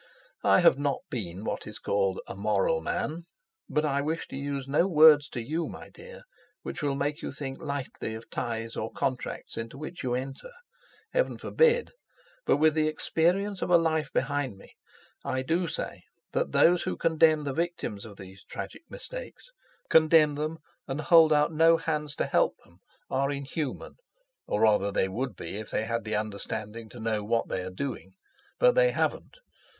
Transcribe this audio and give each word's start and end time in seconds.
I 0.43 0.61
have 0.61 0.79
not 0.79 1.01
been 1.11 1.43
what 1.45 1.67
is 1.67 1.77
called 1.77 2.21
a 2.25 2.35
moral 2.35 2.81
man, 2.81 3.25
but 3.69 3.85
I 3.85 4.01
wish 4.01 4.27
to 4.29 4.35
use 4.35 4.67
no 4.67 4.87
words 4.87 5.29
to 5.29 5.43
you, 5.43 5.67
my 5.67 5.91
dear, 5.91 6.23
which 6.63 6.81
will 6.81 6.95
make 6.95 7.21
you 7.21 7.31
think 7.31 7.61
lightly 7.61 8.15
of 8.15 8.27
ties 8.31 8.75
or 8.75 8.91
contracts 8.91 9.57
into 9.57 9.77
which 9.77 10.01
you 10.01 10.15
enter. 10.15 10.49
Heaven 11.13 11.37
forbid! 11.37 11.91
But 12.47 12.57
with 12.57 12.73
the 12.73 12.87
experience 12.87 13.61
of 13.61 13.69
a 13.69 13.77
life 13.77 14.11
behind 14.11 14.57
me 14.57 14.73
I 15.23 15.43
do 15.43 15.67
say 15.67 16.01
that 16.31 16.51
those 16.51 16.81
who 16.81 16.97
condemn 16.97 17.43
the 17.43 17.53
victims 17.53 18.03
of 18.03 18.17
these 18.17 18.43
tragic 18.43 18.81
mistakes, 18.89 19.51
condemn 19.91 20.33
them 20.33 20.57
and 20.87 20.99
hold 21.01 21.31
out 21.31 21.53
no 21.53 21.77
hands 21.77 22.15
to 22.15 22.25
help 22.25 22.55
them, 22.65 22.79
are 23.11 23.29
inhuman, 23.29 23.97
or 24.47 24.61
rather 24.61 24.91
they 24.91 25.07
would 25.07 25.35
be 25.35 25.57
if 25.57 25.69
they 25.69 25.83
had 25.85 26.05
the 26.05 26.15
understanding 26.15 26.89
to 26.89 26.99
know 26.99 27.23
what 27.23 27.49
they 27.49 27.61
are 27.61 27.69
doing. 27.69 28.13
But 28.57 28.73
they 28.73 28.93
haven't! 28.93 29.37